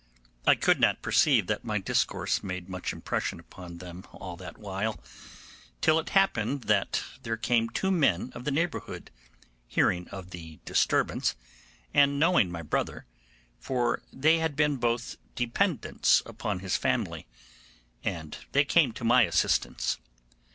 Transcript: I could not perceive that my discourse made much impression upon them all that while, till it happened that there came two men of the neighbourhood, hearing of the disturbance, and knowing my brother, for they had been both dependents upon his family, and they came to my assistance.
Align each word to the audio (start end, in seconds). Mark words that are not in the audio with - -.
I 0.47 0.55
could 0.55 0.79
not 0.79 1.03
perceive 1.03 1.45
that 1.45 1.63
my 1.63 1.77
discourse 1.77 2.41
made 2.41 2.67
much 2.67 2.91
impression 2.91 3.39
upon 3.39 3.77
them 3.77 4.03
all 4.11 4.35
that 4.37 4.57
while, 4.57 4.99
till 5.79 5.99
it 5.99 6.09
happened 6.09 6.63
that 6.63 7.03
there 7.21 7.37
came 7.37 7.69
two 7.69 7.91
men 7.91 8.31
of 8.33 8.43
the 8.43 8.49
neighbourhood, 8.49 9.11
hearing 9.67 10.07
of 10.07 10.31
the 10.31 10.57
disturbance, 10.65 11.35
and 11.93 12.19
knowing 12.19 12.51
my 12.51 12.63
brother, 12.63 13.05
for 13.59 14.01
they 14.11 14.39
had 14.39 14.55
been 14.55 14.77
both 14.77 15.17
dependents 15.35 16.23
upon 16.25 16.61
his 16.61 16.75
family, 16.77 17.27
and 18.03 18.39
they 18.53 18.65
came 18.65 18.93
to 18.93 19.03
my 19.03 19.21
assistance. 19.21 19.99